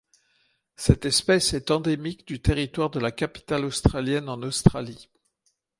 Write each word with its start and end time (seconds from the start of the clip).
Cette 0.77 1.05
espèce 1.05 1.53
est 1.53 1.69
endémique 1.69 2.25
du 2.25 2.41
Territoire 2.41 2.89
de 2.89 2.99
la 2.99 3.11
capitale 3.11 3.65
australienne 3.65 4.29
en 4.29 4.41
Australie. 4.41 5.11